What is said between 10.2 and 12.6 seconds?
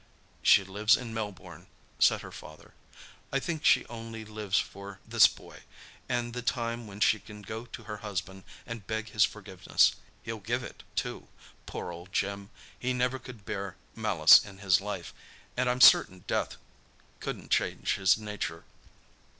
He'll give it, too—poor old Jim.